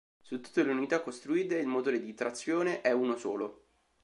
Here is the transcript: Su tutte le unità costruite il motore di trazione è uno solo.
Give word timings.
Su 0.23 0.39
tutte 0.41 0.63
le 0.63 0.71
unità 0.71 1.03
costruite 1.03 1.59
il 1.59 1.67
motore 1.67 2.01
di 2.01 2.15
trazione 2.15 2.81
è 2.81 2.91
uno 2.91 3.15
solo. 3.17 3.65